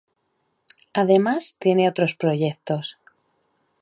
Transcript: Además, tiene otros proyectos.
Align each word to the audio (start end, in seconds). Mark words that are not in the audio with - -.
Además, 0.93 1.57
tiene 1.59 1.87
otros 1.87 2.15
proyectos. 2.15 2.97